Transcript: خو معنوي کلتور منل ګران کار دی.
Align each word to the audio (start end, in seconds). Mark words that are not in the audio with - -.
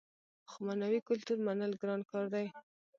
خو 0.49 0.57
معنوي 0.67 0.99
کلتور 1.09 1.37
منل 1.47 1.71
ګران 1.81 2.01
کار 2.09 2.25
دی. 2.33 2.45